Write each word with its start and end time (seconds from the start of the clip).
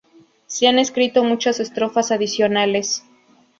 Se 0.47 0.67
han 0.67 0.79
escrito 0.79 1.23
muchas 1.23 1.59
estrofas 1.59 2.09
adicionales. 2.11 3.05